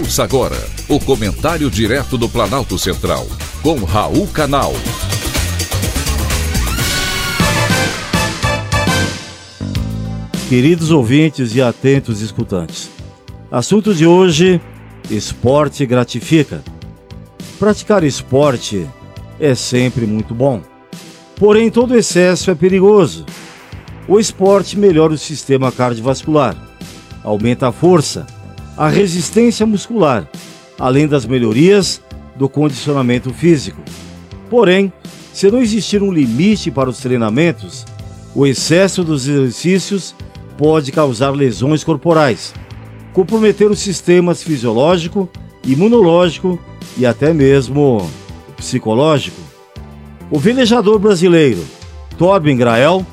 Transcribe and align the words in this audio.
Ouça 0.00 0.24
agora 0.24 0.56
o 0.88 0.98
comentário 0.98 1.70
direto 1.70 2.16
do 2.16 2.26
Planalto 2.26 2.78
Central, 2.78 3.26
com 3.62 3.84
Raul 3.84 4.26
Canal. 4.28 4.72
Queridos 10.48 10.90
ouvintes 10.90 11.54
e 11.54 11.60
atentos 11.60 12.22
escutantes, 12.22 12.88
assunto 13.52 13.94
de 13.94 14.06
hoje: 14.06 14.58
esporte 15.10 15.84
gratifica. 15.84 16.64
Praticar 17.58 18.02
esporte 18.02 18.88
é 19.38 19.54
sempre 19.54 20.06
muito 20.06 20.34
bom, 20.34 20.62
porém, 21.36 21.70
todo 21.70 21.94
excesso 21.94 22.50
é 22.50 22.54
perigoso. 22.54 23.26
O 24.08 24.18
esporte 24.18 24.78
melhora 24.78 25.12
o 25.12 25.18
sistema 25.18 25.70
cardiovascular, 25.70 26.56
aumenta 27.22 27.68
a 27.68 27.72
força 27.72 28.39
a 28.80 28.88
resistência 28.88 29.66
muscular, 29.66 30.26
além 30.78 31.06
das 31.06 31.26
melhorias 31.26 32.00
do 32.34 32.48
condicionamento 32.48 33.30
físico. 33.30 33.82
Porém, 34.48 34.90
se 35.34 35.50
não 35.50 35.60
existir 35.60 36.02
um 36.02 36.10
limite 36.10 36.70
para 36.70 36.88
os 36.88 36.98
treinamentos, 36.98 37.84
o 38.34 38.46
excesso 38.46 39.04
dos 39.04 39.28
exercícios 39.28 40.14
pode 40.56 40.90
causar 40.92 41.28
lesões 41.32 41.84
corporais, 41.84 42.54
comprometer 43.12 43.70
os 43.70 43.80
sistemas 43.80 44.42
fisiológico, 44.42 45.28
imunológico 45.62 46.58
e 46.96 47.04
até 47.04 47.34
mesmo 47.34 48.10
psicológico. 48.56 49.42
O 50.30 50.38
velejador 50.38 50.98
brasileiro 50.98 51.62
Torben 52.16 52.56
Grael, 52.56 53.04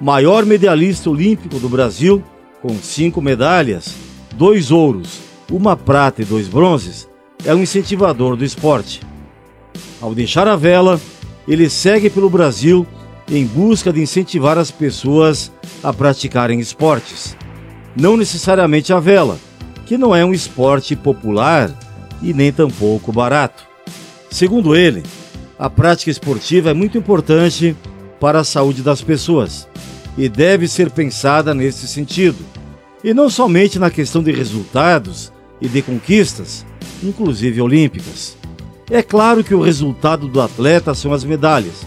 maior 0.00 0.46
medalhista 0.46 1.10
olímpico 1.10 1.58
do 1.58 1.68
Brasil, 1.68 2.22
com 2.62 2.76
cinco 2.80 3.20
medalhas, 3.20 4.06
dois 4.36 4.70
ouros, 4.70 5.20
uma 5.50 5.76
prata 5.76 6.22
e 6.22 6.24
dois 6.24 6.48
bronzes, 6.48 7.08
é 7.44 7.54
um 7.54 7.62
incentivador 7.62 8.36
do 8.36 8.44
esporte. 8.44 9.00
Ao 10.00 10.14
deixar 10.14 10.48
a 10.48 10.56
vela, 10.56 11.00
ele 11.46 11.70
segue 11.70 12.10
pelo 12.10 12.30
Brasil 12.30 12.86
em 13.28 13.44
busca 13.44 13.92
de 13.92 14.00
incentivar 14.00 14.58
as 14.58 14.70
pessoas 14.70 15.52
a 15.82 15.92
praticarem 15.92 16.60
esportes. 16.60 17.36
Não 17.94 18.16
necessariamente 18.16 18.92
a 18.92 19.00
vela, 19.00 19.38
que 19.84 19.96
não 19.96 20.14
é 20.14 20.24
um 20.24 20.34
esporte 20.34 20.94
popular 20.94 21.70
e 22.22 22.32
nem 22.32 22.52
tampouco 22.52 23.12
barato. 23.12 23.64
Segundo 24.30 24.76
ele, 24.76 25.02
a 25.58 25.70
prática 25.70 26.10
esportiva 26.10 26.70
é 26.70 26.74
muito 26.74 26.98
importante 26.98 27.76
para 28.20 28.40
a 28.40 28.44
saúde 28.44 28.82
das 28.82 29.00
pessoas 29.00 29.68
e 30.16 30.28
deve 30.28 30.66
ser 30.66 30.90
pensada 30.90 31.54
nesse 31.54 31.86
sentido 31.86 32.44
e 33.04 33.14
não 33.14 33.30
somente 33.30 33.78
na 33.78 33.90
questão 33.90 34.22
de 34.22 34.32
resultados 34.32 35.32
e 35.60 35.68
de 35.68 35.82
conquistas, 35.82 36.64
inclusive 37.02 37.60
olímpicas. 37.60 38.36
É 38.90 39.02
claro 39.02 39.42
que 39.42 39.54
o 39.54 39.60
resultado 39.60 40.28
do 40.28 40.40
atleta 40.40 40.94
são 40.94 41.12
as 41.12 41.24
medalhas, 41.24 41.86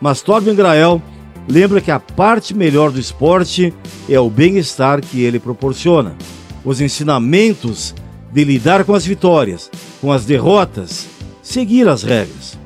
mas 0.00 0.22
Torben 0.22 0.54
Grael 0.54 1.02
lembra 1.48 1.80
que 1.80 1.90
a 1.90 1.98
parte 1.98 2.54
melhor 2.54 2.90
do 2.90 3.00
esporte 3.00 3.72
é 4.08 4.18
o 4.18 4.30
bem-estar 4.30 5.00
que 5.00 5.22
ele 5.22 5.38
proporciona, 5.38 6.16
os 6.64 6.80
ensinamentos 6.80 7.94
de 8.32 8.44
lidar 8.44 8.84
com 8.84 8.94
as 8.94 9.04
vitórias, 9.04 9.70
com 10.00 10.12
as 10.12 10.24
derrotas, 10.24 11.06
seguir 11.42 11.88
as 11.88 12.02
regras. 12.02 12.58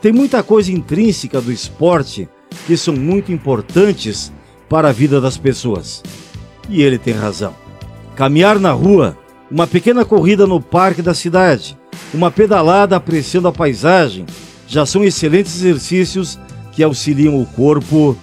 Tem 0.00 0.12
muita 0.12 0.42
coisa 0.42 0.70
intrínseca 0.70 1.40
do 1.40 1.52
esporte 1.52 2.28
que 2.66 2.76
são 2.76 2.94
muito 2.94 3.32
importantes 3.32 4.32
para 4.68 4.90
a 4.90 4.92
vida 4.92 5.20
das 5.20 5.36
pessoas. 5.36 6.02
E 6.68 6.82
ele 6.82 6.98
tem 6.98 7.14
razão. 7.14 7.54
Caminhar 8.14 8.60
na 8.60 8.72
rua, 8.72 9.16
uma 9.50 9.66
pequena 9.66 10.04
corrida 10.04 10.46
no 10.46 10.60
parque 10.60 11.02
da 11.02 11.14
cidade, 11.14 11.76
uma 12.12 12.30
pedalada 12.30 12.96
apreciando 12.96 13.48
a 13.48 13.52
paisagem, 13.52 14.26
já 14.66 14.84
são 14.84 15.02
excelentes 15.02 15.54
exercícios 15.56 16.38
que 16.72 16.82
auxiliam 16.82 17.40
o 17.40 17.46
corpo 17.46 18.16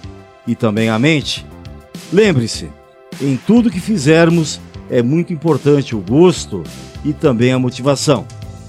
e 0.46 0.54
também 0.54 0.88
a 0.88 0.98
mente. 0.98 1.44
Lembre-se, 2.12 2.68
em 3.20 3.36
tudo 3.36 3.70
que 3.70 3.80
fizermos 3.80 4.60
é 4.88 5.02
muito 5.02 5.32
importante 5.32 5.96
o 5.96 6.00
gosto 6.00 6.62
e 7.04 7.12
também 7.12 7.52
a 7.52 7.58
motivação. 7.58 8.24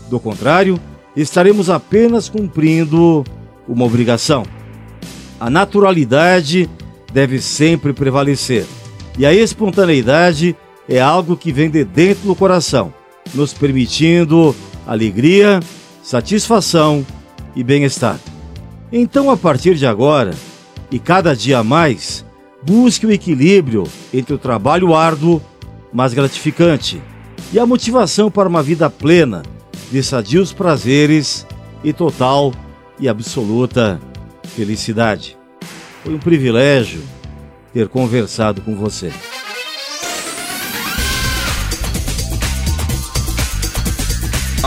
Do 0.10 0.20
contrário, 0.20 0.80
estaremos 1.16 1.70
apenas 1.70 2.28
cumprindo 2.28 3.24
uma 3.68 3.86
obrigação. 3.86 4.44
A 5.40 5.50
naturalidade 5.50 6.68
deve 7.14 7.40
sempre 7.40 7.94
prevalecer. 7.94 8.66
E 9.18 9.26
a 9.26 9.34
espontaneidade 9.34 10.56
é 10.88 11.00
algo 11.00 11.36
que 11.36 11.52
vem 11.52 11.70
de 11.70 11.84
dentro 11.84 12.28
do 12.28 12.36
coração, 12.36 12.94
nos 13.34 13.54
permitindo 13.54 14.56
alegria, 14.86 15.60
satisfação 16.02 17.06
e 17.56 17.64
bem-estar. 17.64 18.20
Então, 18.92 19.30
a 19.30 19.36
partir 19.36 19.76
de 19.76 19.86
agora, 19.86 20.34
e 20.90 20.98
cada 20.98 21.36
dia 21.36 21.64
mais, 21.64 22.26
busque 22.64 23.06
o 23.06 23.12
equilíbrio 23.12 23.84
entre 24.14 24.34
o 24.34 24.38
trabalho 24.38 24.96
árduo, 24.96 25.42
mas 25.92 26.14
gratificante, 26.14 27.02
e 27.52 27.60
a 27.60 27.66
motivação 27.66 28.32
para 28.32 28.48
uma 28.48 28.64
vida 28.64 28.90
plena, 28.90 29.44
de 29.92 30.04
sadios 30.04 30.52
prazeres 30.52 31.46
e 31.84 31.94
total 31.94 32.54
e 33.00 33.08
absoluta 33.08 34.00
felicidade. 34.56 35.38
Foi 36.04 36.14
um 36.14 36.20
privilégio 36.20 37.02
ter 37.74 37.88
conversado 37.88 38.62
com 38.62 38.76
você. 38.76 39.12